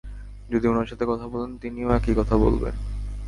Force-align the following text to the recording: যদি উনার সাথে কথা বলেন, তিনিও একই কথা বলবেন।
যদি 0.49 0.65
উনার 0.67 0.85
সাথে 0.85 1.05
কথা 1.05 1.27
বলেন, 1.27 1.51
তিনিও 1.57 1.89
একই 1.89 2.13
কথা 2.17 2.35
বলবেন। 2.37 2.75